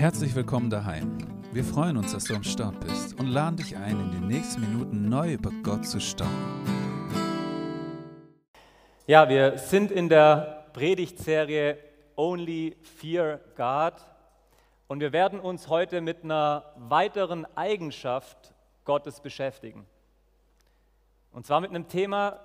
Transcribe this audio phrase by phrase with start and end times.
[0.00, 1.18] Herzlich willkommen daheim.
[1.52, 4.62] Wir freuen uns, dass du am Start bist und laden dich ein, in den nächsten
[4.62, 6.32] Minuten neu über Gott zu staunen.
[9.06, 11.76] Ja, wir sind in der Predigtserie
[12.16, 13.92] Only Fear God
[14.88, 18.54] und wir werden uns heute mit einer weiteren Eigenschaft
[18.86, 19.84] Gottes beschäftigen.
[21.30, 22.40] Und zwar mit einem Thema,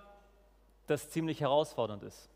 [0.87, 2.34] das ziemlich herausfordernd ist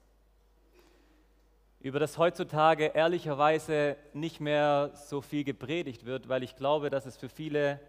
[1.82, 7.16] über das heutzutage ehrlicherweise nicht mehr so viel gepredigt wird, weil ich glaube, dass es
[7.16, 7.80] für viele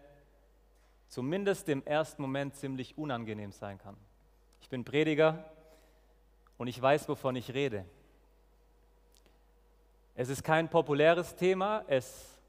[1.07, 3.97] zumindest im ersten Moment ziemlich unangenehm sein kann.
[4.61, 5.43] Ich bin Prediger
[6.57, 7.83] und ich weiß, wovon ich rede.
[10.15, 12.39] Es ist kein populäres Thema, es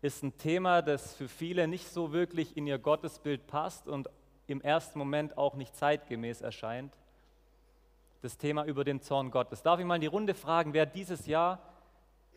[0.00, 4.08] ist ein Thema, das für viele nicht so wirklich in ihr Gottesbild passt und
[4.46, 6.94] im ersten Moment auch nicht zeitgemäß erscheint
[8.20, 9.62] das Thema über den Zorn Gottes.
[9.62, 11.60] Darf ich mal in die Runde fragen, wer dieses Jahr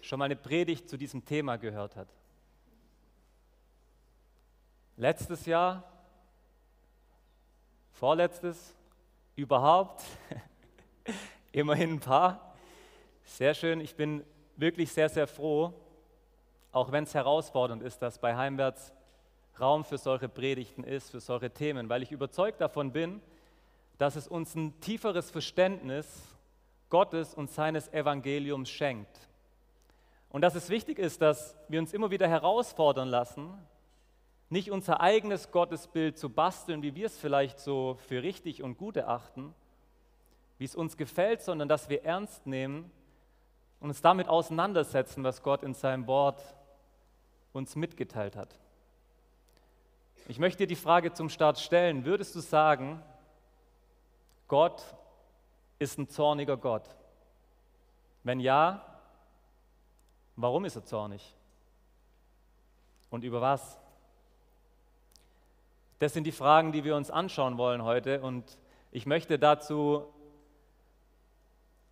[0.02, 2.08] schon mal eine Predigt zu diesem Thema gehört hat?
[4.98, 5.84] Letztes Jahr?
[7.92, 8.76] Vorletztes?
[9.36, 10.04] Überhaupt?
[11.52, 12.54] Immerhin ein paar.
[13.24, 13.80] Sehr schön.
[13.80, 14.24] Ich bin
[14.58, 15.74] wirklich sehr, sehr froh,
[16.72, 18.94] auch wenn es herausfordernd ist, dass bei Heimwärts
[19.60, 23.22] Raum für solche Predigten ist, für solche Themen, weil ich überzeugt davon bin,
[24.02, 26.36] dass es uns ein tieferes Verständnis
[26.90, 29.30] Gottes und seines Evangeliums schenkt.
[30.32, 33.54] Und dass es wichtig ist, dass wir uns immer wieder herausfordern lassen,
[34.50, 38.98] nicht unser eigenes Gottesbild zu basteln, wie wir es vielleicht so für richtig und gut
[38.98, 39.54] erachten,
[40.58, 42.90] wie es uns gefällt, sondern dass wir ernst nehmen
[43.82, 46.42] und uns damit auseinandersetzen, was Gott in seinem Wort
[47.54, 48.58] uns mitgeteilt hat.
[50.28, 53.04] Ich möchte dir die Frage zum Start stellen, würdest du sagen,
[54.52, 54.84] Gott
[55.80, 56.84] ist ein zorniger Gott?
[58.24, 58.86] Wenn ja,
[60.36, 61.38] warum ist er zornig?
[63.10, 63.80] Und über was?
[66.00, 68.20] Das sind die Fragen, die wir uns anschauen wollen heute.
[68.20, 68.58] Und
[68.92, 70.04] ich möchte dazu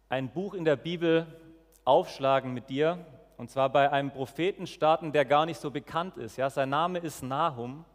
[0.09, 1.27] ein Buch in der Bibel
[1.85, 3.05] aufschlagen mit dir.
[3.37, 6.35] Und zwar bei einem Propheten starten, der gar nicht so bekannt ist.
[6.35, 7.85] Ja, sein Name ist Nahum.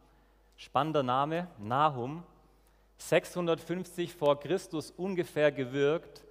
[0.57, 2.25] Spannender Name, Nahum.
[2.99, 6.25] 650 vor Christus ungefähr gewirkt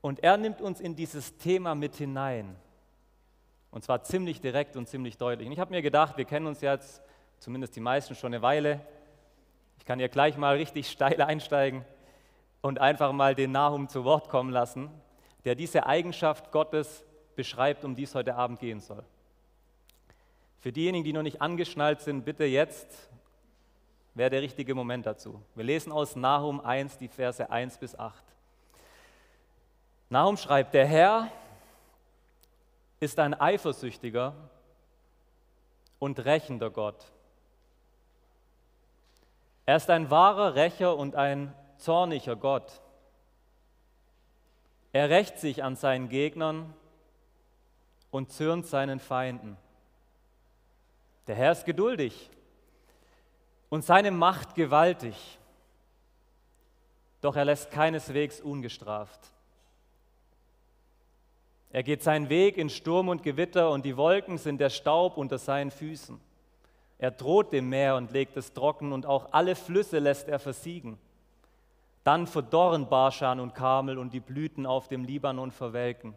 [0.00, 2.56] und er nimmt uns in dieses Thema mit hinein.
[3.70, 5.46] Und zwar ziemlich direkt und ziemlich deutlich.
[5.46, 7.00] Und ich habe mir gedacht, wir kennen uns jetzt,
[7.38, 8.80] zumindest die meisten, schon eine Weile.
[9.78, 11.84] Ich kann hier gleich mal richtig steil einsteigen
[12.60, 14.90] und einfach mal den Nahum zu Wort kommen lassen,
[15.44, 19.02] der diese Eigenschaft Gottes beschreibt, um die es heute Abend gehen soll.
[20.60, 23.10] Für diejenigen, die noch nicht angeschnallt sind, bitte jetzt
[24.14, 25.42] wäre der richtige Moment dazu.
[25.54, 28.22] Wir lesen aus Nahum 1 die Verse 1 bis 8.
[30.10, 31.30] Nahum schreibt, der Herr
[33.00, 34.34] ist ein eifersüchtiger
[35.98, 37.10] und rächender Gott.
[39.64, 42.80] Er ist ein wahrer Rächer und ein zorniger Gott.
[44.92, 46.74] Er rächt sich an seinen Gegnern
[48.10, 49.56] und zürnt seinen Feinden.
[51.26, 52.30] Der Herr ist geduldig
[53.72, 55.16] und seine Macht gewaltig.
[57.22, 59.18] Doch er lässt keineswegs ungestraft.
[61.70, 65.38] Er geht seinen Weg in Sturm und Gewitter und die Wolken sind der Staub unter
[65.38, 66.20] seinen Füßen.
[66.98, 70.98] Er droht dem Meer und legt es trocken und auch alle Flüsse lässt er versiegen.
[72.04, 76.12] Dann verdorren Barschan und Karmel und die Blüten auf dem Libanon verwelken.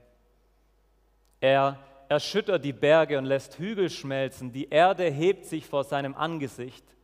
[1.40, 1.80] Er
[2.10, 4.52] erschüttert die Berge und lässt Hügel schmelzen.
[4.52, 6.95] Die Erde hebt sich vor seinem Angesicht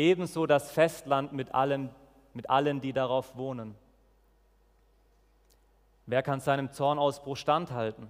[0.00, 1.90] ebenso das Festland mit, allem,
[2.32, 3.74] mit allen, die darauf wohnen.
[6.06, 8.08] Wer kann seinem Zornausbruch standhalten?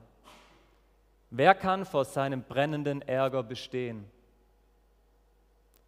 [1.30, 4.10] Wer kann vor seinem brennenden Ärger bestehen?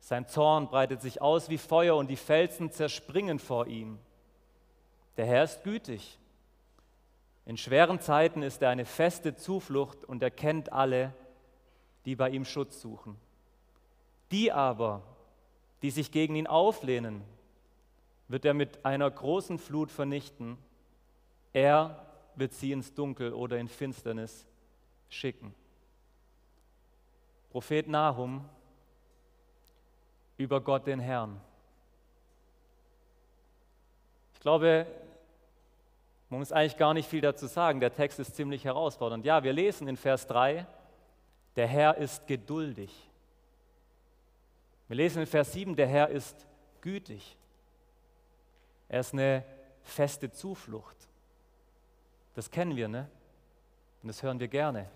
[0.00, 3.98] Sein Zorn breitet sich aus wie Feuer und die Felsen zerspringen vor ihm.
[5.16, 6.18] Der Herr ist gütig.
[7.46, 11.12] In schweren Zeiten ist er eine feste Zuflucht und er kennt alle,
[12.04, 13.16] die bei ihm Schutz suchen.
[14.32, 15.02] Die aber,
[15.82, 17.22] die sich gegen ihn auflehnen,
[18.28, 20.56] wird er mit einer großen Flut vernichten.
[21.52, 22.06] Er
[22.36, 24.46] wird sie ins Dunkel oder in Finsternis
[25.08, 25.54] schicken.
[27.50, 28.48] Prophet Nahum
[30.38, 31.38] über Gott den Herrn.
[34.32, 34.86] Ich glaube,
[36.30, 37.80] man muss eigentlich gar nicht viel dazu sagen.
[37.80, 39.26] Der Text ist ziemlich herausfordernd.
[39.26, 40.66] Ja, wir lesen in Vers 3,
[41.56, 42.90] der Herr ist geduldig.
[44.92, 46.46] Wir lesen in Vers 7, der Herr ist
[46.82, 47.38] gütig.
[48.90, 49.42] Er ist eine
[49.80, 51.08] feste Zuflucht.
[52.34, 53.08] Das kennen wir, ne?
[54.02, 54.90] Und das hören wir gerne.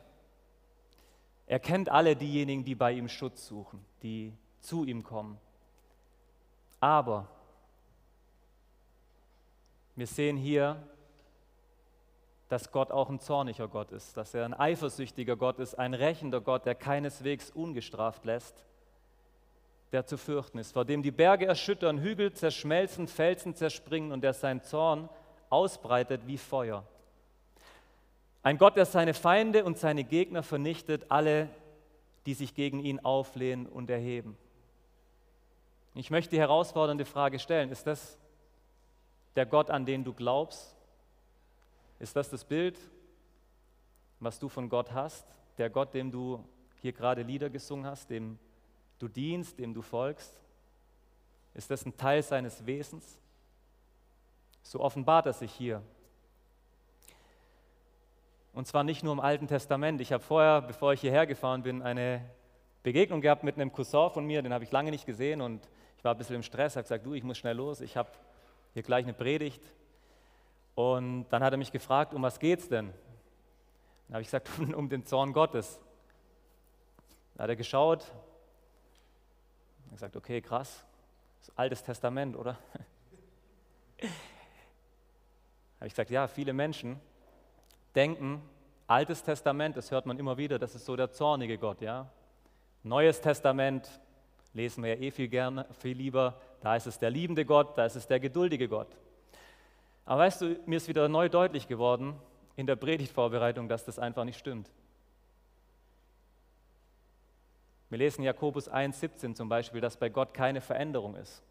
[1.46, 5.38] Er kennt alle diejenigen, die bei ihm Schutz suchen, die zu ihm kommen.
[6.78, 7.26] Aber
[9.94, 10.86] wir sehen hier,
[12.50, 16.42] dass Gott auch ein zorniger Gott ist, dass er ein eifersüchtiger Gott ist, ein rächender
[16.42, 18.66] Gott, der keineswegs ungestraft lässt,
[19.96, 24.34] der zu fürchten ist, vor dem die Berge erschüttern, Hügel zerschmelzen, Felsen zerspringen und der
[24.34, 25.08] sein Zorn
[25.48, 26.86] ausbreitet wie Feuer.
[28.42, 31.48] Ein Gott, der seine Feinde und seine Gegner vernichtet, alle,
[32.26, 34.36] die sich gegen ihn auflehnen und erheben.
[35.94, 38.18] Ich möchte die herausfordernde Frage stellen, ist das
[39.34, 40.76] der Gott, an den du glaubst?
[42.00, 42.78] Ist das das Bild,
[44.20, 45.26] was du von Gott hast?
[45.56, 46.44] Der Gott, dem du
[46.82, 48.38] hier gerade Lieder gesungen hast, dem
[48.98, 50.40] du dienst, dem du folgst?
[51.54, 53.18] Ist das ein Teil seines Wesens?
[54.62, 55.82] So offenbart er sich hier
[58.56, 60.00] und zwar nicht nur im Alten Testament.
[60.00, 62.24] Ich habe vorher, bevor ich hierher gefahren bin, eine
[62.82, 65.68] Begegnung gehabt mit einem Cousin von mir, den habe ich lange nicht gesehen und
[65.98, 68.08] ich war ein bisschen im Stress, habe gesagt, du, ich muss schnell los, ich habe
[68.72, 69.62] hier gleich eine Predigt.
[70.74, 72.94] Und dann hat er mich gefragt, um was geht es denn?
[74.08, 75.78] Dann habe ich gesagt, um den Zorn Gottes.
[77.34, 78.10] Dann hat er geschaut,
[79.96, 80.84] und gesagt, okay, krass,
[81.40, 82.58] das Altes Testament, oder?
[85.78, 87.00] habe ich gesagt, ja, viele Menschen
[87.94, 88.42] denken,
[88.86, 92.10] Altes Testament, das hört man immer wieder, das ist so der zornige Gott, ja.
[92.82, 93.88] Neues Testament
[94.52, 97.86] lesen wir ja eh viel gerne, viel lieber, da ist es der liebende Gott, da
[97.86, 98.94] ist es der geduldige Gott.
[100.04, 102.20] Aber weißt du, mir ist wieder neu deutlich geworden
[102.54, 104.70] in der Predigtvorbereitung, dass das einfach nicht stimmt.
[107.88, 111.42] Wir lesen Jakobus 1,17 zum Beispiel, dass bei Gott keine Veränderung ist.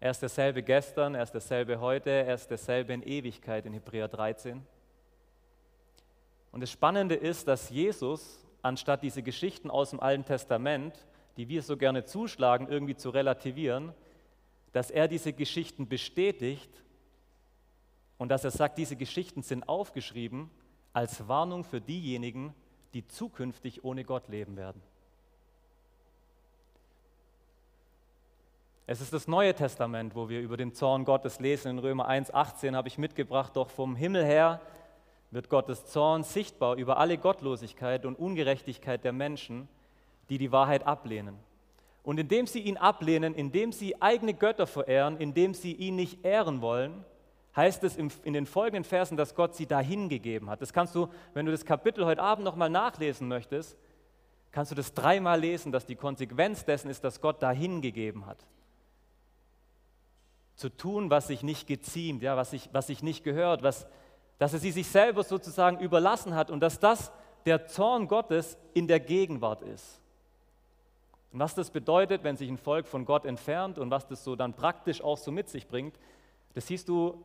[0.00, 4.08] Er ist derselbe gestern, er ist derselbe heute, er ist derselbe in Ewigkeit in Hebräer
[4.08, 4.62] 13.
[6.52, 11.06] Und das Spannende ist, dass Jesus, anstatt diese Geschichten aus dem Alten Testament,
[11.38, 13.94] die wir so gerne zuschlagen, irgendwie zu relativieren,
[14.72, 16.70] dass er diese Geschichten bestätigt
[18.18, 20.50] und dass er sagt, diese Geschichten sind aufgeschrieben
[20.92, 22.54] als Warnung für diejenigen,
[22.96, 24.80] die zukünftig ohne Gott leben werden.
[28.86, 31.72] Es ist das Neue Testament, wo wir über den Zorn Gottes lesen.
[31.72, 34.62] In Römer 1,18 habe ich mitgebracht, doch vom Himmel her
[35.30, 39.68] wird Gottes Zorn sichtbar über alle Gottlosigkeit und Ungerechtigkeit der Menschen,
[40.30, 41.36] die die Wahrheit ablehnen.
[42.02, 46.62] Und indem sie ihn ablehnen, indem sie eigene Götter verehren, indem sie ihn nicht ehren
[46.62, 47.04] wollen,
[47.56, 50.60] heißt es in den folgenden Versen, dass Gott sie dahin gegeben hat.
[50.60, 53.76] Das kannst du, wenn du das Kapitel heute Abend nochmal nachlesen möchtest,
[54.52, 58.38] kannst du das dreimal lesen, dass die Konsequenz dessen ist, dass Gott dahin gegeben hat.
[60.54, 63.86] Zu tun, was sich nicht geziemt, ja, was, sich, was sich nicht gehört, was,
[64.38, 67.10] dass er sie sich selber sozusagen überlassen hat und dass das
[67.46, 70.00] der Zorn Gottes in der Gegenwart ist.
[71.32, 74.36] Und was das bedeutet, wenn sich ein Volk von Gott entfernt und was das so
[74.36, 75.98] dann praktisch auch so mit sich bringt,
[76.54, 77.22] das siehst du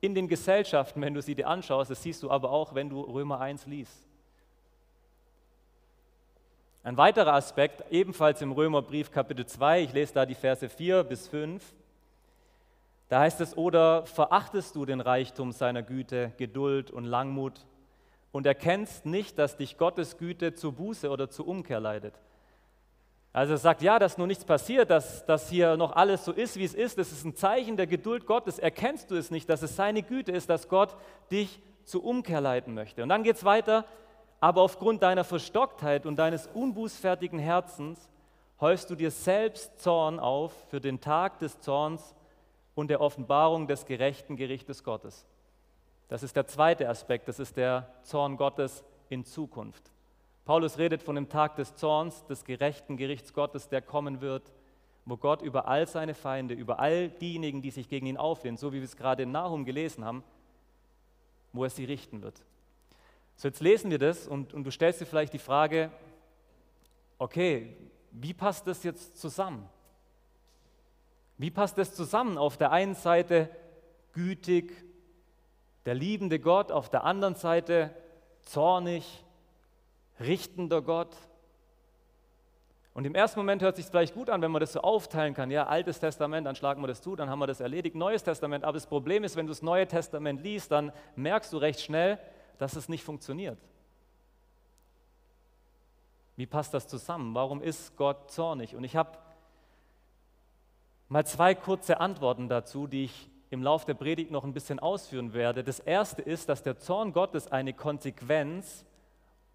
[0.00, 3.00] in den Gesellschaften, wenn du sie dir anschaust, das siehst du aber auch, wenn du
[3.00, 4.06] Römer 1 liest.
[6.82, 11.26] Ein weiterer Aspekt, ebenfalls im Römerbrief Kapitel 2, ich lese da die Verse 4 bis
[11.26, 11.74] 5,
[13.08, 17.66] da heißt es, oder verachtest du den Reichtum seiner Güte, Geduld und Langmut
[18.32, 22.14] und erkennst nicht, dass dich Gottes Güte zur Buße oder zur Umkehr leidet?
[23.36, 26.56] Also er sagt, ja, dass nur nichts passiert, dass, dass hier noch alles so ist,
[26.56, 28.58] wie es ist, das ist ein Zeichen der Geduld Gottes.
[28.58, 30.96] Erkennst du es nicht, dass es seine Güte ist, dass Gott
[31.30, 33.02] dich zur Umkehr leiten möchte?
[33.02, 33.84] Und dann geht es weiter,
[34.40, 38.08] aber aufgrund deiner Verstocktheit und deines unbußfertigen Herzens
[38.58, 42.14] häufst du dir selbst Zorn auf für den Tag des Zorns
[42.74, 45.26] und der Offenbarung des gerechten Gerichtes Gottes.
[46.08, 49.92] Das ist der zweite Aspekt, das ist der Zorn Gottes in Zukunft.
[50.46, 54.52] Paulus redet von dem Tag des Zorns, des gerechten Gerichts Gottes, der kommen wird,
[55.04, 58.72] wo Gott über all seine Feinde, über all diejenigen, die sich gegen ihn auflehnen, so
[58.72, 60.22] wie wir es gerade in Nahum gelesen haben,
[61.52, 62.44] wo er sie richten wird.
[63.34, 65.90] So, jetzt lesen wir das und, und du stellst dir vielleicht die Frage,
[67.18, 67.76] okay,
[68.12, 69.68] wie passt das jetzt zusammen?
[71.38, 72.38] Wie passt das zusammen?
[72.38, 73.50] Auf der einen Seite
[74.12, 74.72] gütig,
[75.86, 77.90] der liebende Gott, auf der anderen Seite
[78.42, 79.24] zornig,
[80.20, 81.16] richtender Gott.
[82.94, 85.34] Und im ersten Moment hört es sich vielleicht gut an, wenn man das so aufteilen
[85.34, 85.50] kann.
[85.50, 87.94] Ja, Altes Testament, dann schlagen wir das zu, dann haben wir das erledigt.
[87.94, 91.58] Neues Testament, aber das Problem ist, wenn du das Neue Testament liest, dann merkst du
[91.58, 92.18] recht schnell,
[92.58, 93.58] dass es nicht funktioniert.
[96.36, 97.34] Wie passt das zusammen?
[97.34, 98.74] Warum ist Gott zornig?
[98.74, 99.18] Und ich habe
[101.08, 105.34] Mal zwei kurze Antworten dazu, die ich im Laufe der Predigt noch ein bisschen ausführen
[105.34, 105.62] werde.
[105.62, 108.84] Das erste ist, dass der Zorn Gottes eine Konsequenz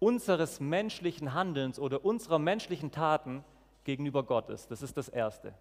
[0.02, 3.44] unseres menschlichen Handelns oder unserer menschlichen Taten
[3.84, 4.68] gegenüber Gott ist.
[4.72, 5.54] Das ist das Erste.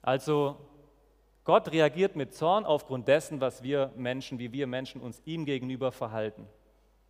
[0.00, 0.56] Also
[1.44, 5.92] Gott reagiert mit Zorn aufgrund dessen, was wir Menschen, wie wir Menschen uns ihm gegenüber
[5.92, 6.48] verhalten.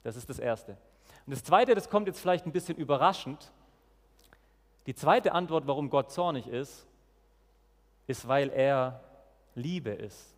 [0.03, 0.77] Das ist das Erste.
[1.27, 3.53] Und das Zweite, das kommt jetzt vielleicht ein bisschen überraschend.
[4.87, 6.89] Die zweite Antwort, warum Gott zornig ist,
[8.09, 9.01] ist, weil er
[9.55, 10.35] Liebe ist.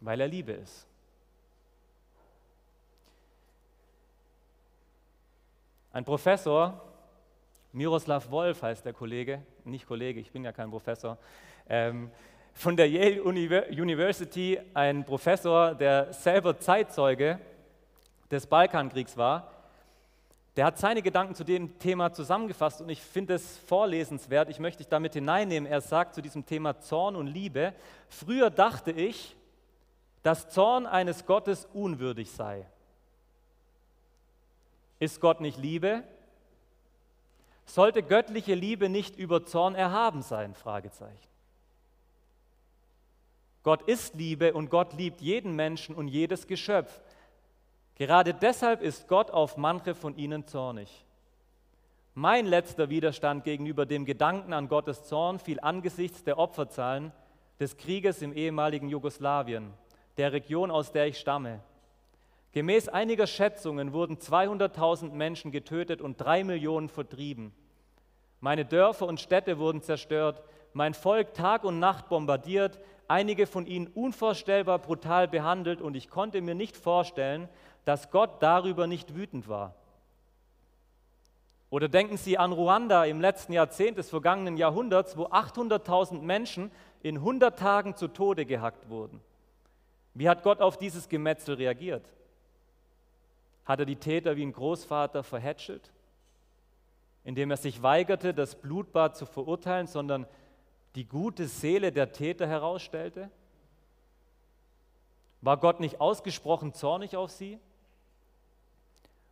[0.00, 0.89] Weil er Liebe ist.
[5.92, 6.80] Ein Professor,
[7.72, 11.18] Miroslav Wolf heißt der Kollege, nicht Kollege, ich bin ja kein Professor,
[11.68, 12.12] ähm,
[12.52, 17.40] von der Yale University, ein Professor, der selber Zeitzeuge
[18.30, 19.50] des Balkankriegs war,
[20.54, 24.48] der hat seine Gedanken zu dem Thema zusammengefasst und ich finde es vorlesenswert.
[24.48, 25.68] Ich möchte dich damit hineinnehmen.
[25.68, 27.72] Er sagt zu diesem Thema Zorn und Liebe,
[28.08, 29.34] früher dachte ich,
[30.22, 32.66] dass Zorn eines Gottes unwürdig sei.
[35.00, 36.04] Ist Gott nicht Liebe?
[37.64, 40.54] Sollte göttliche Liebe nicht über Zorn erhaben sein?
[40.54, 41.28] Fragezeichen.
[43.62, 47.00] Gott ist Liebe und Gott liebt jeden Menschen und jedes Geschöpf.
[47.96, 51.04] Gerade deshalb ist Gott auf manche von ihnen zornig.
[52.14, 57.12] Mein letzter Widerstand gegenüber dem Gedanken an Gottes Zorn fiel angesichts der Opferzahlen
[57.58, 59.72] des Krieges im ehemaligen Jugoslawien,
[60.16, 61.60] der Region, aus der ich stamme.
[62.52, 67.52] Gemäß einiger Schätzungen wurden 200.000 Menschen getötet und drei Millionen vertrieben.
[68.40, 70.42] Meine Dörfer und Städte wurden zerstört,
[70.72, 76.40] mein Volk Tag und Nacht bombardiert, einige von ihnen unvorstellbar brutal behandelt und ich konnte
[76.40, 77.48] mir nicht vorstellen,
[77.84, 79.74] dass Gott darüber nicht wütend war.
[81.70, 87.16] Oder denken Sie an Ruanda im letzten Jahrzehnt des vergangenen Jahrhunderts, wo 800.000 Menschen in
[87.18, 89.20] 100 Tagen zu Tode gehackt wurden.
[90.14, 92.04] Wie hat Gott auf dieses Gemetzel reagiert?
[93.64, 95.92] Hat er die Täter wie ein Großvater verhätschelt,
[97.24, 100.26] indem er sich weigerte, das Blutbad zu verurteilen, sondern
[100.94, 103.30] die gute Seele der Täter herausstellte?
[105.40, 107.58] War Gott nicht ausgesprochen zornig auf sie?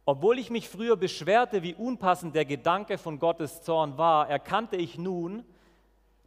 [0.04, 4.96] Obwohl ich mich früher beschwerte, wie unpassend der Gedanke von Gottes Zorn war, erkannte ich
[4.96, 5.44] nun,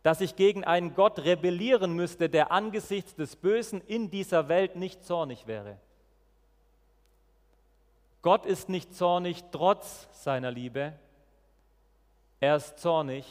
[0.04, 5.04] dass ich gegen einen Gott rebellieren müsste, der angesichts des Bösen in dieser Welt nicht
[5.04, 5.78] zornig wäre.
[8.22, 10.94] Gott ist nicht zornig trotz seiner Liebe,
[12.40, 13.26] er ist zornig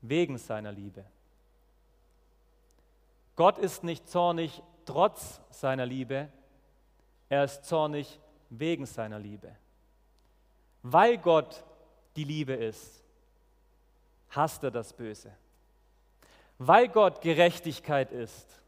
[0.00, 1.04] wegen seiner Liebe.
[3.36, 6.28] Gott ist nicht zornig trotz seiner Liebe,
[7.28, 8.20] er ist zornig
[8.50, 9.54] wegen seiner Liebe.
[10.82, 11.64] Weil Gott
[12.16, 13.02] die Liebe ist,
[14.30, 15.32] hasst er das Böse.
[16.58, 18.60] Weil Gott Gerechtigkeit ist,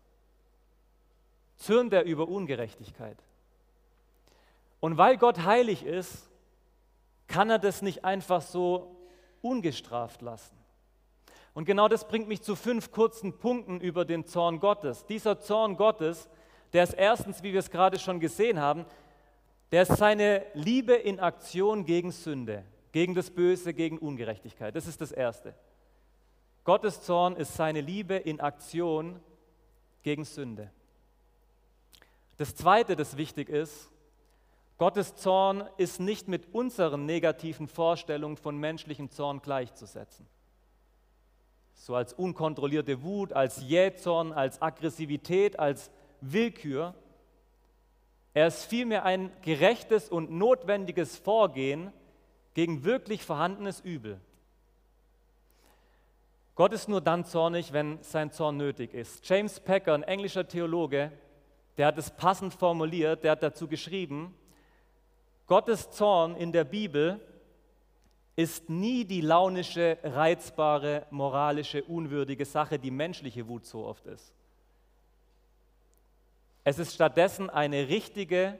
[1.56, 3.18] zürnt er über Ungerechtigkeit.
[4.82, 6.28] Und weil Gott heilig ist,
[7.28, 8.96] kann er das nicht einfach so
[9.40, 10.56] ungestraft lassen.
[11.54, 15.06] Und genau das bringt mich zu fünf kurzen Punkten über den Zorn Gottes.
[15.06, 16.28] Dieser Zorn Gottes,
[16.72, 18.84] der ist erstens, wie wir es gerade schon gesehen haben,
[19.70, 24.74] der ist seine Liebe in Aktion gegen Sünde, gegen das Böse, gegen Ungerechtigkeit.
[24.74, 25.54] Das ist das Erste.
[26.64, 29.20] Gottes Zorn ist seine Liebe in Aktion
[30.02, 30.72] gegen Sünde.
[32.36, 33.91] Das Zweite, das wichtig ist,
[34.78, 40.26] Gottes Zorn ist nicht mit unseren negativen Vorstellungen von menschlichem Zorn gleichzusetzen.
[41.74, 46.94] So als unkontrollierte Wut, als Jähzorn, als Aggressivität, als Willkür,
[48.34, 51.92] er ist vielmehr ein gerechtes und notwendiges Vorgehen
[52.54, 54.20] gegen wirklich vorhandenes Übel.
[56.54, 59.26] Gott ist nur dann zornig, wenn sein Zorn nötig ist.
[59.28, 61.12] James Packer, ein englischer Theologe,
[61.76, 64.34] der hat es passend formuliert, der hat dazu geschrieben,
[65.52, 67.20] Gottes Zorn in der Bibel
[68.36, 74.32] ist nie die launische, reizbare, moralische, unwürdige Sache, die menschliche Wut so oft ist.
[76.64, 78.58] Es ist stattdessen eine richtige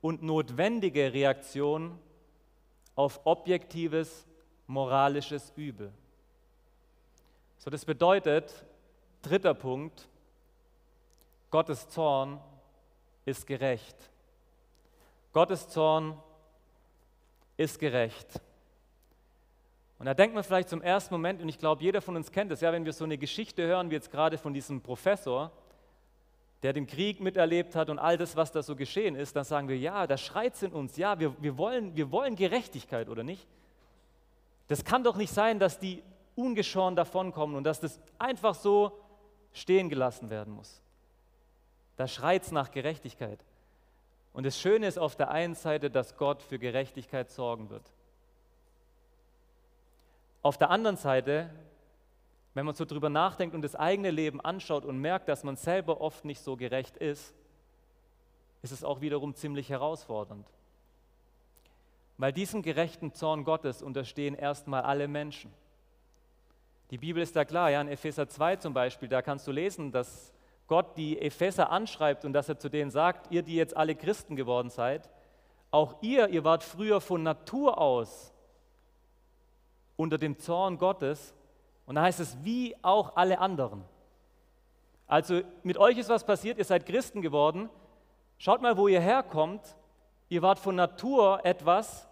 [0.00, 2.00] und notwendige Reaktion
[2.96, 4.26] auf objektives
[4.66, 5.92] moralisches Übel.
[7.58, 8.66] So, das bedeutet,
[9.22, 10.08] dritter Punkt,
[11.52, 12.40] Gottes Zorn
[13.24, 14.10] ist gerecht.
[15.34, 16.16] Gottes Zorn
[17.56, 18.40] ist gerecht.
[19.98, 22.52] Und da denkt man vielleicht zum ersten Moment, und ich glaube, jeder von uns kennt
[22.52, 25.50] es, ja, wenn wir so eine Geschichte hören, wie jetzt gerade von diesem Professor,
[26.62, 29.68] der den Krieg miterlebt hat und all das, was da so geschehen ist, dann sagen
[29.68, 33.24] wir, ja, da schreit es in uns, ja, wir, wir, wollen, wir wollen Gerechtigkeit, oder
[33.24, 33.46] nicht?
[34.68, 36.02] Das kann doch nicht sein, dass die
[36.36, 39.00] ungeschoren davonkommen und dass das einfach so
[39.52, 40.80] stehen gelassen werden muss.
[41.96, 43.44] Da schreit es nach Gerechtigkeit.
[44.34, 47.94] Und das Schöne ist auf der einen Seite, dass Gott für Gerechtigkeit sorgen wird.
[50.42, 51.48] Auf der anderen Seite,
[52.52, 56.00] wenn man so drüber nachdenkt und das eigene Leben anschaut und merkt, dass man selber
[56.00, 57.32] oft nicht so gerecht ist,
[58.62, 60.46] ist es auch wiederum ziemlich herausfordernd.
[62.18, 65.52] Weil diesem gerechten Zorn Gottes unterstehen erstmal alle Menschen.
[66.90, 69.92] Die Bibel ist da klar, ja, in Epheser 2 zum Beispiel, da kannst du lesen,
[69.92, 70.32] dass
[70.66, 74.36] Gott die Epheser anschreibt und dass er zu denen sagt, ihr, die jetzt alle Christen
[74.36, 75.10] geworden seid,
[75.70, 78.32] auch ihr, ihr wart früher von Natur aus
[79.96, 81.34] unter dem Zorn Gottes.
[81.86, 83.84] Und da heißt es, wie auch alle anderen.
[85.06, 87.68] Also mit euch ist was passiert, ihr seid Christen geworden.
[88.38, 89.76] Schaut mal, wo ihr herkommt.
[90.28, 92.08] Ihr wart von Natur etwas,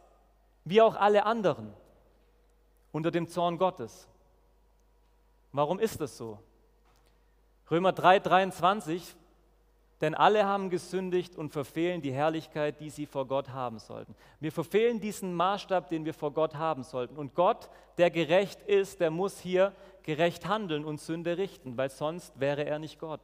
[0.64, 1.73] wie auch alle anderen,
[2.92, 4.06] unter dem Zorn Gottes.
[5.50, 6.38] Warum ist das so?
[7.73, 9.17] Römer 3, 23,
[10.02, 14.14] denn alle haben gesündigt und verfehlen die Herrlichkeit, die sie vor Gott haben sollten.
[14.41, 17.17] Wir verfehlen diesen Maßstab, den wir vor Gott haben sollten.
[17.17, 22.38] Und Gott, der gerecht ist, der muss hier gerecht handeln und Sünde richten, weil sonst
[22.38, 23.23] wäre er nicht Gott.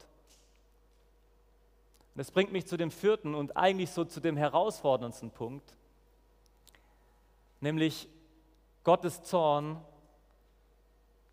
[2.14, 5.76] Das bringt mich zu dem vierten und eigentlich so zu dem herausforderndsten Punkt,
[7.60, 8.08] nämlich
[8.82, 9.78] Gottes Zorn,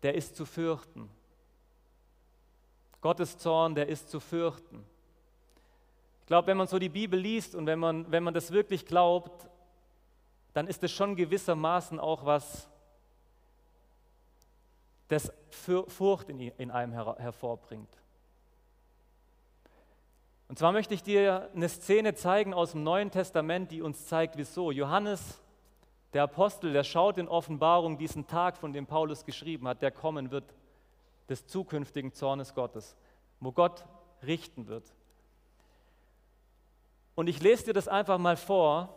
[0.02, 1.08] der ist zu fürchten.
[3.06, 4.84] Gottes Zorn, der ist zu fürchten.
[6.22, 8.84] Ich glaube, wenn man so die Bibel liest und wenn man, wenn man das wirklich
[8.84, 9.48] glaubt,
[10.54, 12.68] dann ist es schon gewissermaßen auch was,
[15.06, 15.32] das
[15.86, 17.96] Furcht in, in einem her hervorbringt.
[20.48, 24.36] Und zwar möchte ich dir eine Szene zeigen aus dem Neuen Testament, die uns zeigt,
[24.36, 24.72] wieso.
[24.72, 25.40] Johannes,
[26.12, 30.32] der Apostel, der schaut in Offenbarung diesen Tag, von dem Paulus geschrieben hat, der kommen
[30.32, 30.52] wird
[31.28, 32.96] des zukünftigen Zornes Gottes,
[33.40, 33.84] wo Gott
[34.22, 34.84] richten wird.
[37.14, 38.94] Und ich lese dir das einfach mal vor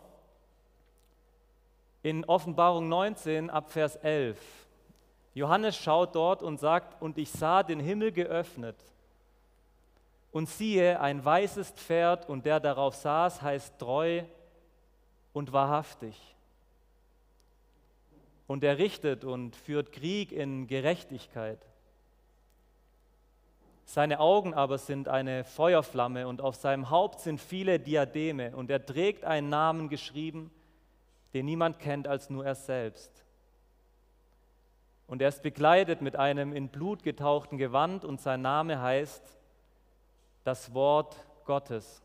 [2.02, 4.38] in Offenbarung 19 ab Vers 11.
[5.34, 8.76] Johannes schaut dort und sagt, und ich sah den Himmel geöffnet.
[10.32, 14.22] Und siehe, ein weißes Pferd, und der darauf saß, heißt treu
[15.32, 16.16] und wahrhaftig.
[18.46, 21.60] Und er richtet und führt Krieg in Gerechtigkeit.
[23.92, 28.86] Seine Augen aber sind eine Feuerflamme und auf seinem Haupt sind viele Diademe und er
[28.86, 30.52] trägt einen Namen geschrieben,
[31.34, 33.24] den niemand kennt als nur er selbst.
[35.08, 39.24] Und er ist bekleidet mit einem in Blut getauchten Gewand und sein Name heißt
[40.44, 42.00] das Wort Gottes.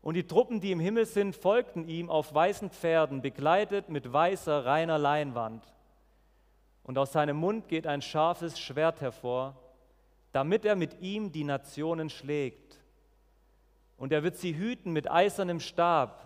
[0.00, 4.64] Und die Truppen, die im Himmel sind, folgten ihm auf weißen Pferden, begleitet mit weißer,
[4.64, 5.66] reiner Leinwand.
[6.84, 9.56] Und aus seinem Mund geht ein scharfes Schwert hervor
[10.32, 12.80] damit er mit ihm die Nationen schlägt.
[13.96, 16.22] Und er wird sie hüten mit eisernem Stab.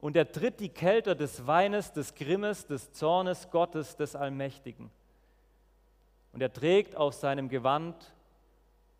[0.00, 4.90] Und er tritt die Kälter des Weines, des Grimmes, des Zornes Gottes, des Allmächtigen.
[6.32, 8.14] Und er trägt auf seinem Gewand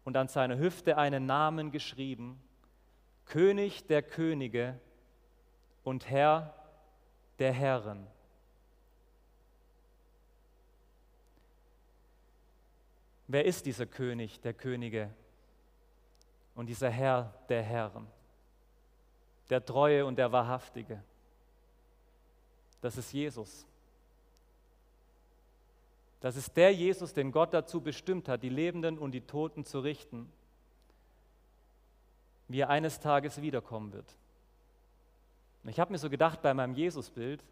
[0.05, 2.41] und an seiner Hüfte einen Namen geschrieben,
[3.25, 4.79] König der Könige
[5.83, 6.55] und Herr
[7.39, 8.07] der Herren.
[13.27, 15.11] Wer ist dieser König der Könige
[16.55, 18.07] und dieser Herr der Herren?
[19.51, 21.03] Der Treue und der Wahrhaftige.
[22.81, 23.67] Das ist Jesus.
[26.21, 29.81] Das ist der Jesus, den Gott dazu bestimmt hat, die Lebenden und die Toten zu
[29.81, 30.31] richten,
[32.49, 34.17] wie er eines Tages wiederkommen wird.
[35.65, 37.45] Und ich habe mir so gedacht bei meinem Jesusbild,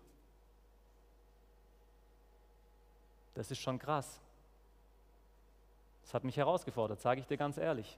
[3.35, 4.21] das ist schon krass.
[6.11, 7.97] Das hat mich herausgefordert, sage ich dir ganz ehrlich.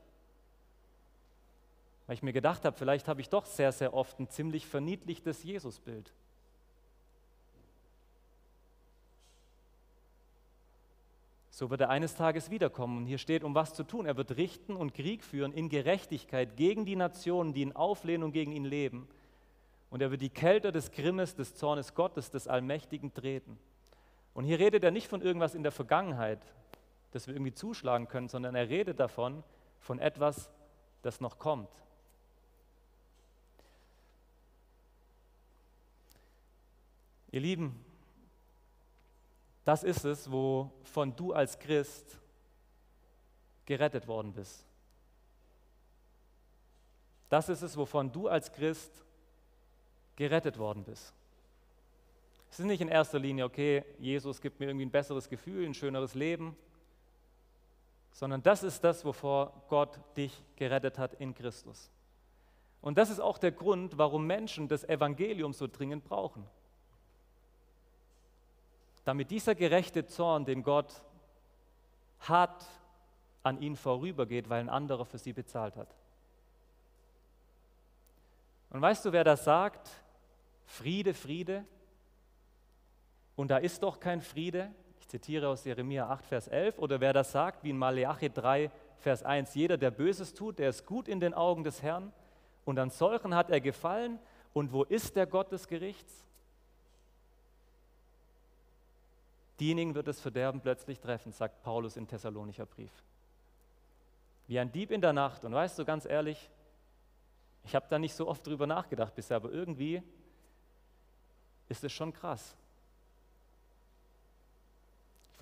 [2.06, 5.42] Weil ich mir gedacht habe, vielleicht habe ich doch sehr, sehr oft ein ziemlich verniedlichtes
[5.44, 6.12] Jesusbild.
[11.48, 12.98] So wird er eines Tages wiederkommen.
[12.98, 14.04] Und hier steht, um was zu tun.
[14.04, 18.52] Er wird richten und Krieg führen in Gerechtigkeit gegen die Nationen, die in Auflehnung gegen
[18.52, 19.08] ihn leben.
[19.88, 23.58] Und er wird die Kälte des Grimmes, des Zornes Gottes, des Allmächtigen treten.
[24.34, 26.44] Und hier redet er nicht von irgendwas in der Vergangenheit,
[27.12, 29.44] das wir irgendwie zuschlagen können, sondern er redet davon,
[29.78, 30.50] von etwas,
[31.02, 31.70] das noch kommt.
[37.30, 37.84] Ihr Lieben,
[39.64, 42.18] das ist es, wovon du als Christ
[43.64, 44.66] gerettet worden bist.
[47.28, 49.04] Das ist es, wovon du als Christ
[50.16, 51.14] gerettet worden bist.
[52.50, 55.72] Es ist nicht in erster Linie, okay, Jesus gibt mir irgendwie ein besseres Gefühl, ein
[55.72, 56.54] schöneres Leben
[58.12, 61.90] sondern das ist das, wovor Gott dich gerettet hat in Christus.
[62.80, 66.46] Und das ist auch der Grund, warum Menschen das Evangelium so dringend brauchen.
[69.04, 71.02] Damit dieser gerechte Zorn, den Gott
[72.20, 72.64] hat,
[73.42, 75.92] an ihnen vorübergeht, weil ein anderer für sie bezahlt hat.
[78.70, 79.90] Und weißt du, wer das sagt?
[80.64, 81.64] Friede, Friede.
[83.34, 84.72] Und da ist doch kein Friede.
[85.12, 86.78] Zitiere aus Jeremia 8, Vers 11.
[86.78, 89.54] Oder wer das sagt, wie in Maleachi 3, Vers 1.
[89.54, 92.14] Jeder, der Böses tut, der ist gut in den Augen des Herrn.
[92.64, 94.18] Und an solchen hat er gefallen.
[94.54, 96.24] Und wo ist der Gott des Gerichts?
[99.60, 102.90] Diejenigen wird das Verderben plötzlich treffen, sagt Paulus im Thessalonicher Brief.
[104.46, 105.44] Wie ein Dieb in der Nacht.
[105.44, 106.48] Und weißt du, ganz ehrlich,
[107.64, 110.02] ich habe da nicht so oft drüber nachgedacht bisher, aber irgendwie
[111.68, 112.56] ist es schon krass.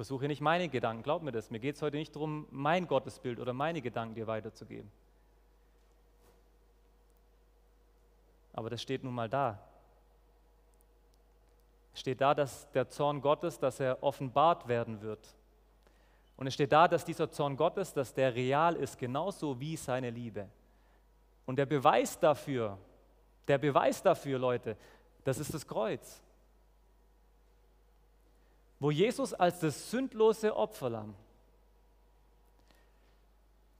[0.00, 1.50] Versuche nicht meine Gedanken, glaub mir das.
[1.50, 4.90] Mir geht es heute nicht darum, mein Gottesbild oder meine Gedanken dir weiterzugeben.
[8.54, 9.58] Aber das steht nun mal da.
[11.92, 15.36] Es steht da, dass der Zorn Gottes, dass er offenbart werden wird.
[16.38, 20.08] Und es steht da, dass dieser Zorn Gottes, dass der real ist, genauso wie seine
[20.08, 20.48] Liebe.
[21.44, 22.78] Und der Beweis dafür,
[23.46, 24.78] der Beweis dafür, Leute,
[25.24, 26.22] das ist das Kreuz.
[28.80, 31.14] Wo Jesus als das sündlose Opferlamm,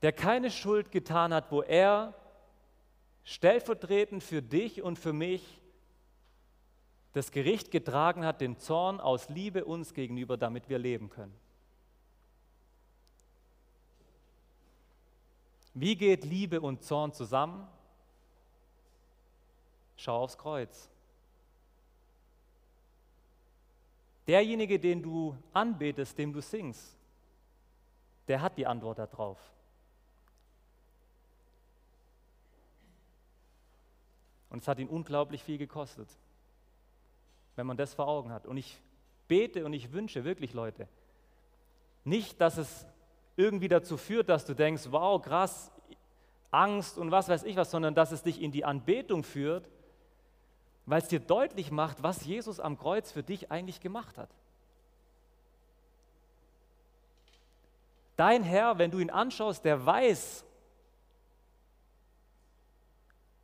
[0.03, 2.15] der keine Schuld getan hat, wo er
[3.25, 5.61] stellvertretend für dich und für mich
[7.13, 11.35] das Gericht getragen hat, den Zorn aus Liebe uns gegenüber, damit wir leben können.
[15.73, 17.67] Wie geht Liebe und Zorn zusammen?
[19.97, 20.90] Schau aufs Kreuz.
[24.27, 26.97] Derjenige, den du anbetest, dem du singst,
[28.29, 29.39] der hat die Antwort darauf.
[34.51, 36.09] Und es hat ihn unglaublich viel gekostet,
[37.57, 38.47] wenn man das vor Augen hat.
[38.47, 38.79] Und ich
[39.29, 40.89] bete und ich wünsche wirklich, Leute,
[42.05, 42.87] nicht, dass es
[43.37, 45.71] irgendwie dazu führt, dass du denkst, wow, krass,
[46.51, 49.69] Angst und was weiß ich was, sondern dass es dich in die Anbetung führt,
[50.91, 54.31] weil es dir deutlich macht, was Jesus am Kreuz für dich eigentlich gemacht hat.
[58.17, 60.45] Dein Herr, wenn du ihn anschaust, der weiß,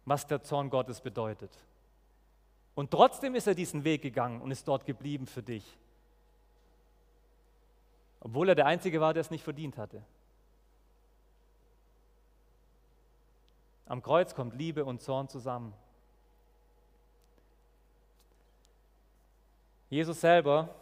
[0.05, 1.51] was der Zorn Gottes bedeutet.
[2.75, 5.79] Und trotzdem ist er diesen Weg gegangen und ist dort geblieben für dich
[8.27, 10.03] obwohl er der Einzige war, der es nicht verdient hatte.
[13.87, 15.73] Am Kreuz kommt Liebe und Zorn zusammen.
[19.89, 20.75] Jesus selber,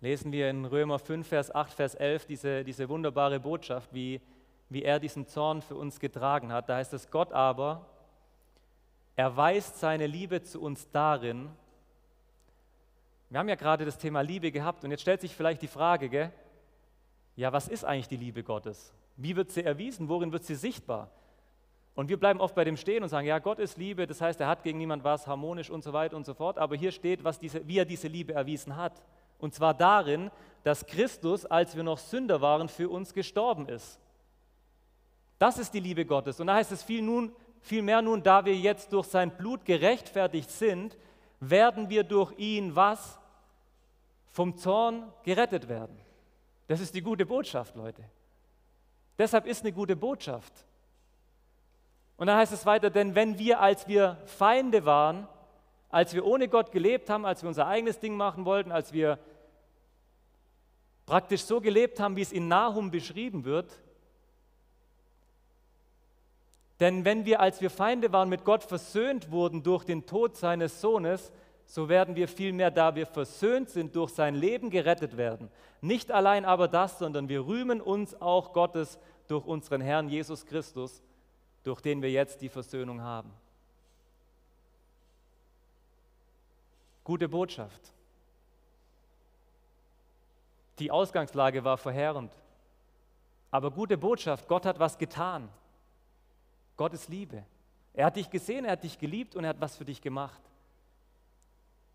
[0.00, 4.20] lesen wir in Römer 5, Vers 8, Vers 11 diese, diese wunderbare Botschaft, wie,
[4.68, 6.68] wie er diesen Zorn für uns getragen hat.
[6.68, 7.86] Da heißt es, Gott aber
[9.16, 11.50] erweist seine Liebe zu uns darin,
[13.28, 16.10] wir haben ja gerade das Thema Liebe gehabt und jetzt stellt sich vielleicht die Frage,
[16.10, 16.30] gell?
[17.34, 18.92] ja, was ist eigentlich die Liebe Gottes?
[19.16, 20.08] Wie wird sie erwiesen?
[20.08, 21.10] Worin wird sie sichtbar?
[21.94, 24.40] Und wir bleiben oft bei dem stehen und sagen, ja, Gott ist Liebe, das heißt,
[24.40, 26.58] er hat gegen niemand was, harmonisch und so weiter und so fort.
[26.58, 29.02] Aber hier steht, was diese, wie er diese Liebe erwiesen hat.
[29.38, 30.30] Und zwar darin,
[30.64, 34.00] dass Christus, als wir noch Sünder waren, für uns gestorben ist.
[35.38, 36.40] Das ist die Liebe Gottes.
[36.40, 39.64] Und da heißt es viel, nun, viel mehr nun, da wir jetzt durch sein Blut
[39.64, 40.96] gerechtfertigt sind,
[41.40, 43.18] werden wir durch ihn was?
[44.32, 45.96] vom Zorn gerettet werden.
[46.66, 48.02] Das ist die gute Botschaft, Leute.
[49.18, 50.52] Deshalb ist eine gute Botschaft.
[52.16, 55.26] Und dann heißt es weiter, denn wenn wir, als wir Feinde waren,
[55.88, 59.18] als wir ohne Gott gelebt haben, als wir unser eigenes Ding machen wollten, als wir
[61.06, 63.78] praktisch so gelebt haben, wie es in Nahum beschrieben wird,
[66.80, 70.80] denn wenn wir, als wir Feinde waren, mit Gott versöhnt wurden durch den Tod seines
[70.80, 71.30] Sohnes,
[71.64, 75.48] so werden wir vielmehr, da wir versöhnt sind, durch sein Leben gerettet werden.
[75.80, 78.98] Nicht allein aber das, sondern wir rühmen uns auch Gottes
[79.28, 81.02] durch unseren Herrn Jesus Christus,
[81.64, 83.32] durch den wir jetzt die Versöhnung haben.
[87.04, 87.92] Gute Botschaft.
[90.78, 92.32] Die Ausgangslage war verheerend.
[93.50, 95.48] Aber gute Botschaft, Gott hat was getan.
[96.76, 97.44] Gott ist Liebe.
[97.92, 100.40] Er hat dich gesehen, er hat dich geliebt und er hat was für dich gemacht.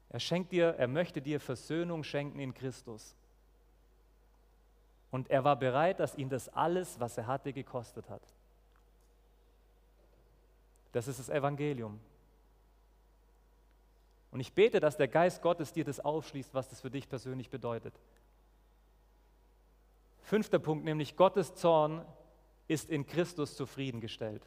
[0.10, 3.16] Er schenkt dir, er möchte dir Versöhnung schenken in Christus.
[5.10, 8.22] Und er war bereit, dass ihn das alles, was er hatte, gekostet hat.
[10.92, 12.00] Das ist das Evangelium.
[14.32, 17.50] Und ich bete, dass der Geist Gottes dir das aufschließt, was das für dich persönlich
[17.50, 17.94] bedeutet.
[20.22, 22.06] Fünfter Punkt, nämlich Gottes Zorn
[22.68, 24.44] ist in Christus zufriedengestellt.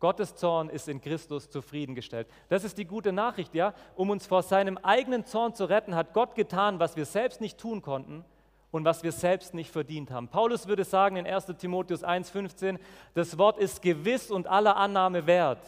[0.00, 2.26] Gottes Zorn ist in Christus zufriedengestellt.
[2.48, 3.74] Das ist die gute Nachricht, ja?
[3.94, 7.58] Um uns vor seinem eigenen Zorn zu retten, hat Gott getan, was wir selbst nicht
[7.58, 8.24] tun konnten
[8.72, 10.26] und was wir selbst nicht verdient haben.
[10.26, 12.78] Paulus würde sagen in 1 Timotheus 1,15,
[13.14, 15.60] das Wort ist gewiss und aller Annahme wert.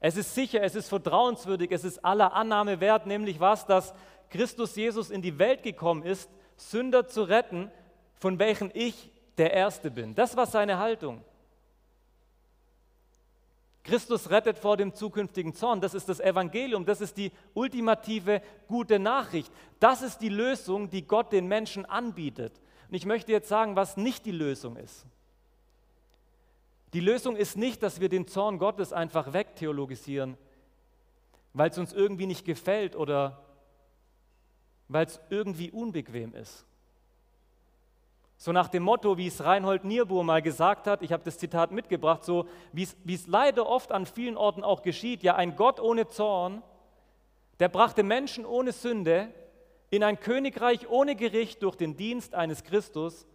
[0.00, 3.94] Es ist sicher, es ist vertrauenswürdig, es ist aller Annahme wert, nämlich was, dass
[4.28, 7.70] Christus Jesus in die Welt gekommen ist, Sünder zu retten,
[8.16, 10.14] von welchen ich der Erste bin.
[10.14, 11.22] Das war seine Haltung.
[13.84, 15.80] Christus rettet vor dem zukünftigen Zorn.
[15.80, 19.52] Das ist das Evangelium, das ist die ultimative gute Nachricht.
[19.80, 22.60] Das ist die Lösung, die Gott den Menschen anbietet.
[22.88, 25.06] Und ich möchte jetzt sagen, was nicht die Lösung ist.
[26.92, 30.36] Die Lösung ist nicht, dass wir den Zorn Gottes einfach wegtheologisieren,
[31.54, 33.42] weil es uns irgendwie nicht gefällt oder
[34.88, 36.66] weil es irgendwie unbequem ist.
[38.42, 41.70] So nach dem Motto, wie es Reinhold Niebuhr mal gesagt hat, ich habe das Zitat
[41.70, 46.08] mitgebracht, so wie es leider oft an vielen Orten auch geschieht, ja ein Gott ohne
[46.08, 46.60] Zorn,
[47.60, 49.32] der brachte Menschen ohne Sünde
[49.90, 53.28] in ein Königreich ohne Gericht durch den Dienst eines Christus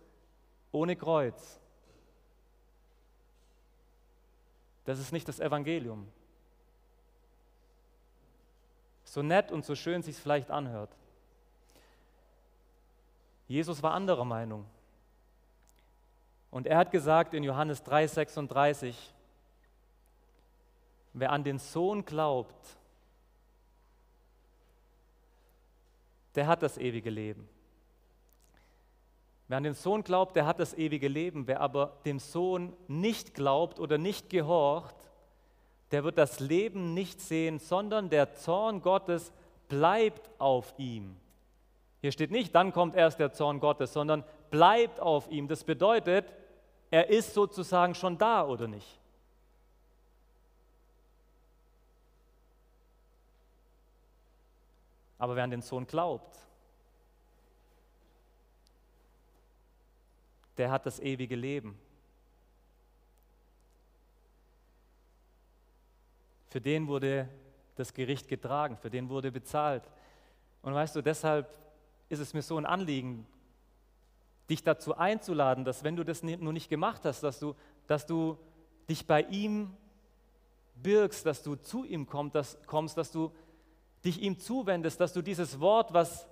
[0.74, 1.62] ohne Kreuz.
[4.84, 6.06] Das ist nicht das Evangelium.
[9.06, 10.94] So nett und so schön sich es vielleicht anhört.
[13.48, 14.66] Jesus war anderer Meinung.
[16.52, 18.96] Und er hat gesagt in Johannes 3:36,
[21.14, 22.78] wer an den Sohn glaubt,
[26.36, 27.50] der hat das ewige Leben.
[29.48, 31.48] Wer an den Sohn glaubt, der hat das ewige Leben.
[31.48, 34.96] Wer aber dem Sohn nicht glaubt oder nicht gehorcht,
[35.92, 39.32] der wird das Leben nicht sehen, sondern der Zorn Gottes
[39.70, 41.16] bleibt auf ihm.
[42.02, 45.48] Hier steht nicht, dann kommt erst der Zorn Gottes, sondern bleibt auf ihm.
[45.48, 46.34] Das bedeutet,
[46.90, 49.00] er ist sozusagen schon da oder nicht?
[55.20, 56.38] Aber wer an den Sohn glaubt,
[60.58, 61.78] der hat das ewige Leben.
[66.50, 67.28] Für den wurde
[67.76, 69.84] das Gericht getragen, für den wurde bezahlt.
[70.62, 71.48] Und weißt du, deshalb
[72.10, 73.28] ist es mir so ein Anliegen,
[74.50, 77.56] dich dazu einzuladen, dass wenn du das nur nicht gemacht hast, dass du,
[77.88, 78.38] dass du
[78.90, 79.76] dich bei ihm
[80.76, 83.32] birgst, dass du zu ihm kommst dass, kommst, dass du
[84.06, 86.28] dich ihm zuwendest, dass du dieses Wort, was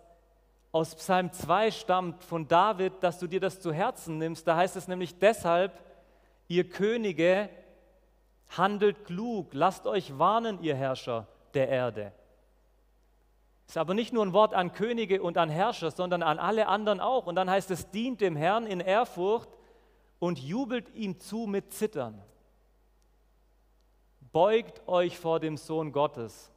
[0.71, 4.47] aus Psalm 2 stammt von David, dass du dir das zu Herzen nimmst.
[4.47, 5.81] Da heißt es nämlich deshalb,
[6.47, 7.49] ihr Könige,
[8.49, 12.11] handelt klug, lasst euch warnen, ihr Herrscher der Erde.
[13.67, 16.99] Ist aber nicht nur ein Wort an Könige und an Herrscher, sondern an alle anderen
[16.99, 17.25] auch.
[17.25, 19.49] Und dann heißt es, dient dem Herrn in Ehrfurcht
[20.19, 22.21] und jubelt ihm zu mit Zittern.
[24.31, 26.51] Beugt euch vor dem Sohn Gottes,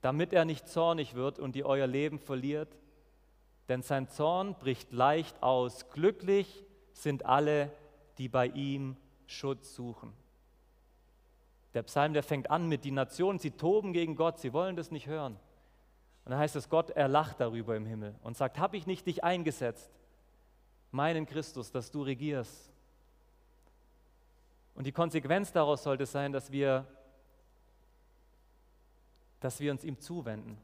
[0.00, 2.76] damit er nicht zornig wird und ihr euer Leben verliert,
[3.68, 5.88] denn sein Zorn bricht leicht aus.
[5.90, 7.70] Glücklich sind alle,
[8.18, 10.12] die bei ihm Schutz suchen.
[11.74, 14.90] Der Psalm, der fängt an mit die Nationen, sie toben gegen Gott, sie wollen das
[14.90, 15.38] nicht hören.
[16.24, 19.06] Und dann heißt es, Gott, er lacht darüber im Himmel und sagt, habe ich nicht
[19.06, 19.90] dich eingesetzt,
[20.90, 22.70] meinen Christus, dass du regierst?
[24.74, 26.86] Und die Konsequenz daraus sollte sein, dass wir,
[29.40, 30.56] dass wir uns ihm zuwenden,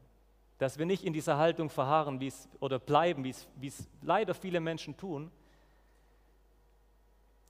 [0.57, 4.95] dass wir nicht in dieser Haltung verharren wie's, oder bleiben, wie es leider viele Menschen
[4.97, 5.31] tun,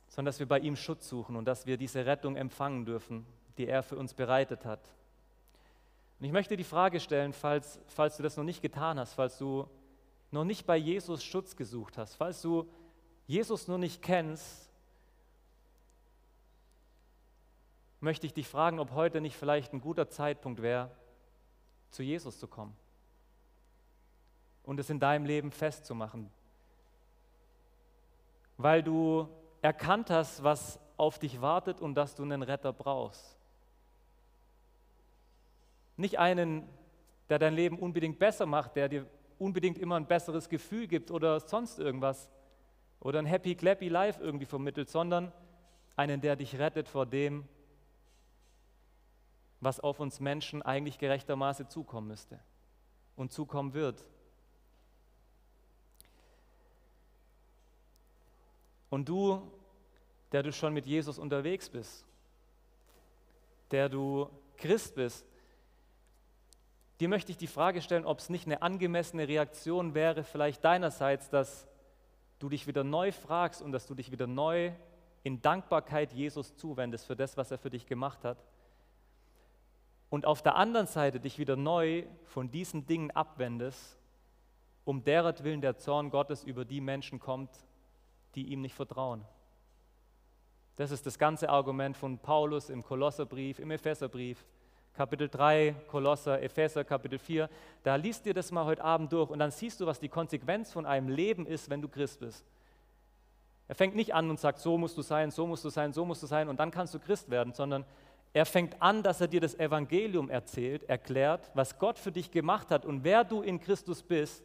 [0.08, 3.26] sondern dass wir bei ihm Schutz suchen und dass wir diese Rettung empfangen dürfen,
[3.58, 4.82] die er für uns bereitet hat.
[6.19, 9.38] Und ich möchte die Frage stellen, falls, falls du das noch nicht getan hast, falls
[9.38, 9.69] du
[10.32, 12.69] noch nicht bei Jesus Schutz gesucht hast, falls du
[13.25, 14.69] Jesus noch nicht kennst,
[18.01, 20.91] möchte ich dich fragen, ob heute nicht vielleicht ein guter Zeitpunkt wäre,
[21.89, 22.75] zu Jesus zu kommen
[24.63, 26.29] und es in deinem Leben festzumachen,
[28.58, 29.27] weil du
[29.62, 33.38] erkannt hast, was auf dich wartet und dass du einen Retter brauchst.
[35.99, 36.63] Nicht einen,
[37.27, 39.05] der dein Leben unbedingt besser macht, der dir
[39.38, 42.29] unbedingt immer ein besseres Gefühl gibt oder sonst irgendwas
[43.01, 45.33] oder ein happy clappy life irgendwie vermittelt, sondern
[45.97, 47.43] einen, der dich rettet vor dem,
[49.59, 52.39] was auf uns Menschen eigentlich gerechtermaßen zukommen müsste
[53.17, 54.05] und zukommen wird.
[58.89, 59.51] Und du,
[60.31, 62.05] der du schon mit Jesus unterwegs bist,
[63.71, 65.28] der du Christ bist,
[66.99, 71.29] Dir möchte ich die Frage stellen, ob es nicht eine angemessene Reaktion wäre, vielleicht deinerseits,
[71.29, 71.67] dass
[72.39, 74.71] du dich wieder neu fragst und dass du dich wieder neu
[75.23, 78.43] in Dankbarkeit Jesus zuwendest für das, was er für dich gemacht hat.
[80.09, 83.97] Und auf der anderen Seite dich wieder neu von diesen Dingen abwendest,
[84.83, 87.51] um deretwillen der Zorn Gottes über die Menschen kommt,
[88.35, 89.23] die ihm nicht vertrauen.
[90.77, 94.45] Das ist das ganze Argument von Paulus im Kolosserbrief, im Epheserbrief,
[94.93, 97.49] Kapitel 3, Kolosser, Epheser, Kapitel 4.
[97.84, 100.71] Da liest dir das mal heute Abend durch und dann siehst du, was die Konsequenz
[100.71, 102.45] von einem Leben ist, wenn du Christ bist.
[103.69, 106.04] Er fängt nicht an und sagt, so musst du sein, so musst du sein, so
[106.04, 107.86] musst du sein und dann kannst du Christ werden, sondern
[108.34, 112.71] er fängt an, dass er dir das Evangelium erzählt, erklärt, was Gott für dich gemacht
[112.71, 114.43] hat und wer du in Christus bist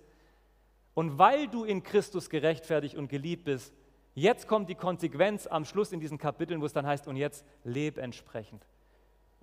[0.94, 3.74] und weil du in Christus gerechtfertigt und geliebt bist,
[4.14, 7.44] jetzt kommt die Konsequenz am Schluss in diesen Kapiteln, wo es dann heißt, und jetzt
[7.64, 8.64] lebe entsprechend.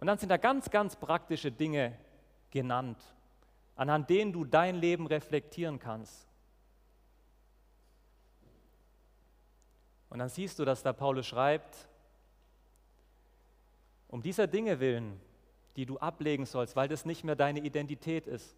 [0.02, 1.96] Und dann sind da ganz, ganz praktische Dinge
[2.50, 2.98] genannt,
[3.76, 6.28] anhand denen du dein Leben reflektieren kannst.
[10.10, 11.88] Und dann siehst du, dass da Paulus schreibt,
[14.08, 15.22] um dieser Dinge willen,
[15.76, 18.58] die du ablegen sollst, weil das nicht mehr deine Identität ist,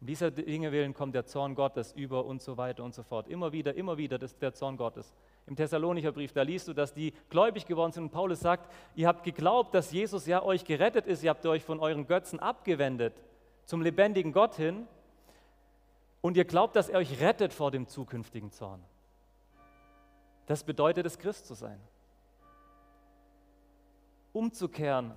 [0.00, 3.28] um dieser Dinge willen kommt der Zorn Gottes über und so weiter und so fort.
[3.28, 5.12] Immer wieder, immer wieder das ist der Zorn Gottes.
[5.46, 9.06] Im Thessalonicher Brief, da liest du, dass die gläubig geworden sind und Paulus sagt, ihr
[9.06, 13.14] habt geglaubt, dass Jesus ja euch gerettet ist, ihr habt euch von euren Götzen abgewendet
[13.70, 14.88] zum lebendigen Gott hin
[16.22, 18.82] und ihr glaubt, dass er euch rettet vor dem zukünftigen Zorn.
[20.46, 21.78] Das bedeutet es, Christ zu sein.
[24.32, 25.12] Umzukehren,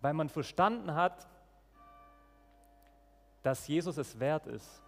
[0.00, 1.28] weil man verstanden hat,
[3.42, 4.82] dass Jesus es wert ist.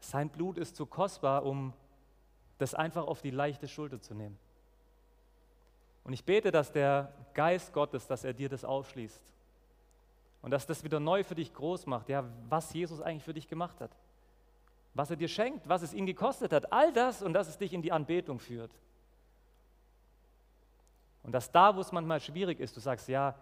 [0.00, 1.72] Sein Blut ist zu kostbar, um
[2.58, 4.38] das einfach auf die leichte Schulter zu nehmen.
[6.04, 9.22] Und ich bete, dass der Geist Gottes, dass er dir das aufschließt
[10.42, 13.48] und dass das wieder neu für dich groß macht, ja, was Jesus eigentlich für dich
[13.48, 13.90] gemacht hat,
[14.92, 17.72] was er dir schenkt, was es ihn gekostet hat, all das und dass es dich
[17.72, 18.70] in die Anbetung führt.
[21.22, 23.34] Und dass da, wo es manchmal schwierig ist, du sagst, ja,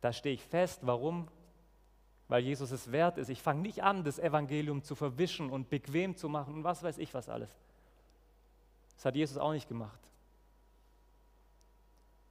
[0.00, 1.28] da stehe ich fest, warum?
[2.32, 3.28] Weil Jesus es wert ist.
[3.28, 6.96] Ich fange nicht an, das Evangelium zu verwischen und bequem zu machen und was weiß
[6.96, 7.54] ich was alles.
[8.96, 10.00] Das hat Jesus auch nicht gemacht.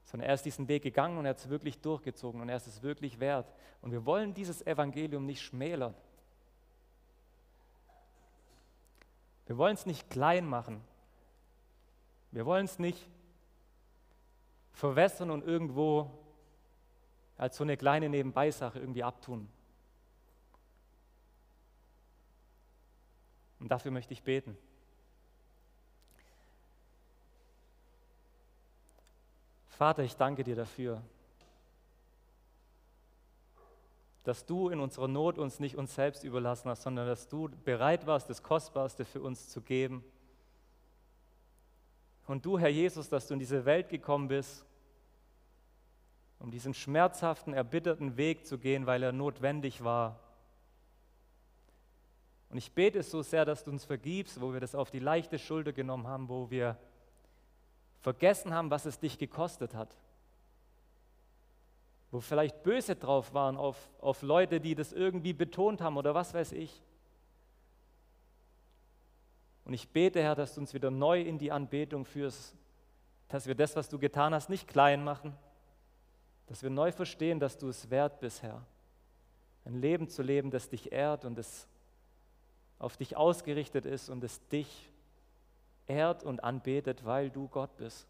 [0.06, 2.66] Sondern er ist diesen Weg gegangen und er hat es wirklich durchgezogen und er ist
[2.66, 3.54] es wirklich wert.
[3.84, 5.94] Und wir wollen dieses Evangelium nicht schmälern.
[9.46, 10.82] Wir wollen es nicht klein machen.
[12.32, 13.08] Wir wollen es nicht
[14.72, 16.10] verwässern und irgendwo
[17.38, 19.48] als so eine kleine Nebenbeisache irgendwie abtun.
[23.62, 24.58] Und dafür möchte ich beten.
[29.68, 31.02] Vater, ich danke dir dafür,
[34.24, 38.06] dass du in unserer Not uns nicht uns selbst überlassen hast, sondern dass du bereit
[38.08, 40.04] warst, das Kostbarste für uns zu geben.
[42.28, 44.66] Und du, Herr Jesus, dass du in diese Welt gekommen bist,
[46.40, 50.20] um diesen schmerzhaften, erbitterten Weg zu gehen, weil er notwendig war,
[52.52, 55.40] und ich bete so sehr, dass du uns vergibst, wo wir das auf die leichte
[55.40, 56.78] Schulter genommen haben, wo wir
[58.02, 59.96] vergessen haben, was es dich gekostet hat.
[62.12, 66.34] Wo vielleicht böse drauf waren auf, auf Leute, die das irgendwie betont haben oder was
[66.34, 66.82] weiß ich.
[69.64, 72.58] Und ich bete, Herr, dass du uns wieder neu in die Anbetung führst,
[73.30, 75.38] dass wir das, was du getan hast, nicht klein machen,
[76.48, 78.66] dass wir neu verstehen, dass du es wert bist, Herr.
[79.64, 81.66] Ein Leben zu leben, das dich ehrt und das
[82.82, 84.90] auf dich ausgerichtet ist und es dich
[85.86, 88.08] ehrt und anbetet, weil du Gott bist.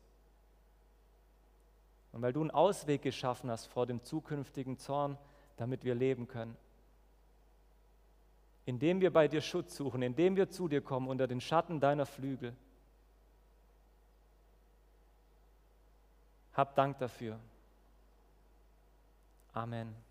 [2.13, 5.17] Und weil du einen Ausweg geschaffen hast vor dem zukünftigen Zorn,
[5.57, 6.55] damit wir leben können.
[8.65, 12.05] Indem wir bei dir Schutz suchen, indem wir zu dir kommen unter den Schatten deiner
[12.05, 12.55] Flügel.
[16.53, 17.39] Hab Dank dafür.
[19.53, 20.10] Amen.